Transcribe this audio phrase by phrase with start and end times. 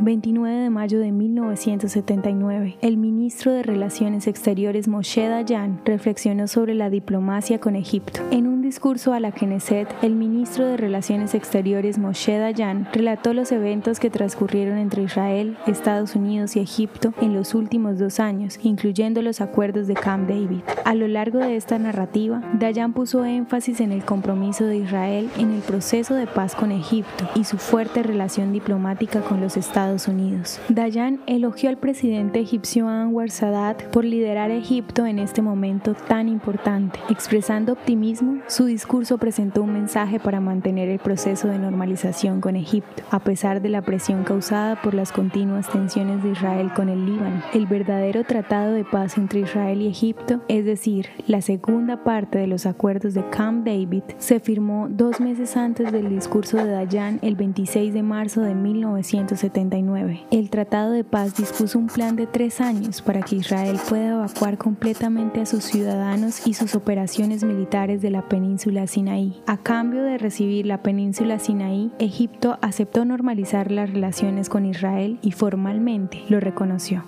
[0.00, 6.88] 29 de mayo de 1979, el ministro de Relaciones Exteriores Moshe Dayan reflexionó sobre la
[6.88, 8.20] diplomacia con Egipto.
[8.30, 13.50] En un discurso a la Knesset, el ministro de Relaciones Exteriores Moshe Dayan relató los
[13.50, 19.22] eventos que transcurrieron entre Israel, Estados Unidos y Egipto en los últimos dos años, incluyendo
[19.22, 20.60] los acuerdos de Camp David.
[20.84, 25.50] A lo largo de esta narrativa, Dayan puso énfasis en el compromiso de Israel en
[25.52, 30.60] el proceso de paz con Egipto y su fuerte relación diplomática con los Estados Unidos.
[30.68, 36.28] Dayan elogió al presidente egipcio Anwar Sadat por liderar a Egipto en este momento tan
[36.28, 37.00] importante.
[37.08, 43.04] Expresando optimismo, su discurso presentó un mensaje para mantener el proceso de normalización con Egipto,
[43.12, 47.40] a pesar de la presión causada por las continuas tensiones de Israel con el Líbano.
[47.54, 52.48] El verdadero tratado de paz entre Israel y Egipto, es decir, la segunda parte de
[52.48, 57.36] los acuerdos de Camp David, se firmó dos meses antes del discurso de Dayan el
[57.36, 60.22] 26 de marzo de 1979.
[60.32, 64.58] El Tratado de Paz dispuso un plan de tres años para que Israel pueda evacuar
[64.58, 68.47] completamente a sus ciudadanos y sus operaciones militares de la península
[68.86, 69.42] Sinaí.
[69.46, 75.32] A cambio de recibir la península Sinaí, Egipto aceptó normalizar las relaciones con Israel y
[75.32, 77.04] formalmente lo reconoció.